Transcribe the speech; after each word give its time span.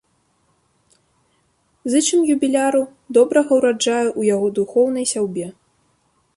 Зычым 1.95 2.25
юбіляру 2.35 2.81
добрага 3.17 3.51
ўраджаю 3.63 4.09
ў 4.19 4.21
яго 4.33 4.47
духоўнай 4.59 5.05
сяўбе! 5.15 5.47